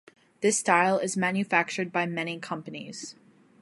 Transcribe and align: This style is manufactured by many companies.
This 0.41 0.57
style 0.57 0.97
is 0.97 1.15
manufactured 1.15 1.91
by 1.91 2.07
many 2.07 2.39
companies. 2.39 3.13